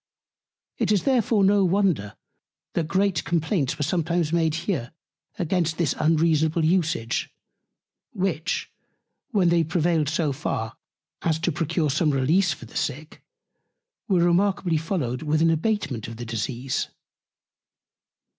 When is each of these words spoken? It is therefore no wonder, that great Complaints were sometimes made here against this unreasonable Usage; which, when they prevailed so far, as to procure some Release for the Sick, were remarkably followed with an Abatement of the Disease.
It 0.79 0.91
is 0.91 1.03
therefore 1.03 1.43
no 1.43 1.63
wonder, 1.63 2.15
that 2.73 2.87
great 2.87 3.23
Complaints 3.23 3.77
were 3.77 3.83
sometimes 3.83 4.33
made 4.33 4.55
here 4.65 4.93
against 5.37 5.77
this 5.77 5.93
unreasonable 5.99 6.65
Usage; 6.65 7.29
which, 8.11 8.71
when 9.29 9.49
they 9.49 9.63
prevailed 9.63 10.09
so 10.09 10.33
far, 10.33 10.75
as 11.21 11.37
to 11.37 11.51
procure 11.51 11.91
some 11.91 12.09
Release 12.09 12.51
for 12.51 12.65
the 12.65 12.75
Sick, 12.75 13.21
were 14.07 14.23
remarkably 14.25 14.77
followed 14.77 15.21
with 15.21 15.39
an 15.43 15.51
Abatement 15.51 16.07
of 16.07 16.17
the 16.17 16.25
Disease. 16.25 16.87